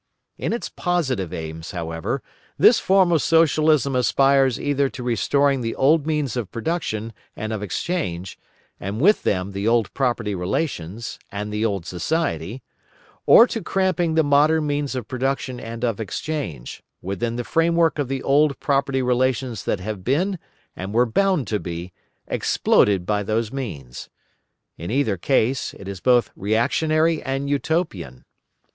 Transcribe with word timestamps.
In 0.35 0.51
its 0.51 0.67
positive 0.67 1.31
aims, 1.31 1.73
however, 1.73 2.23
this 2.57 2.79
form 2.79 3.11
of 3.11 3.21
Socialism 3.21 3.95
aspires 3.95 4.59
either 4.59 4.89
to 4.89 5.03
restoring 5.03 5.61
the 5.61 5.75
old 5.75 6.07
means 6.07 6.35
of 6.35 6.51
production 6.51 7.13
and 7.35 7.53
of 7.53 7.61
exchange, 7.61 8.35
and 8.79 8.99
with 8.99 9.21
them 9.21 9.51
the 9.51 9.67
old 9.67 9.93
property 9.93 10.33
relations, 10.33 11.19
and 11.31 11.53
the 11.53 11.63
old 11.63 11.85
society, 11.85 12.63
or 13.27 13.45
to 13.45 13.61
cramping 13.61 14.15
the 14.15 14.23
modern 14.23 14.65
means 14.65 14.95
of 14.95 15.07
production 15.07 15.59
and 15.59 15.85
of 15.85 15.99
exchange, 15.99 16.81
within 17.03 17.35
the 17.35 17.43
framework 17.43 17.99
of 17.99 18.07
the 18.07 18.23
old 18.23 18.59
property 18.59 19.03
relations 19.03 19.65
that 19.65 19.81
have 19.81 20.03
been, 20.03 20.39
and 20.75 20.95
were 20.95 21.05
bound 21.05 21.45
to 21.49 21.59
be, 21.59 21.93
exploded 22.25 23.05
by 23.05 23.21
those 23.21 23.51
means. 23.53 24.09
In 24.79 24.89
either 24.89 25.15
case, 25.17 25.75
it 25.75 25.87
is 25.87 25.99
both 25.99 26.31
reactionary 26.35 27.21
and 27.21 27.47
Utopian. 27.47 28.25